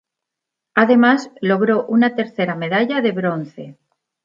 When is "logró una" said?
1.41-2.15